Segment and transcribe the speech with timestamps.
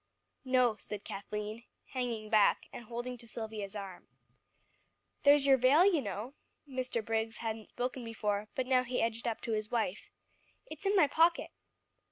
[0.45, 4.07] "No," said Kathleen, hanging back, and holding to Silvia's arm.
[5.21, 6.33] "There's your veil, you know."
[6.67, 7.05] Mr.
[7.05, 10.09] Briggs hadn't spoken before, but now he edged up to his wife.
[10.65, 11.51] "It's in my pocket."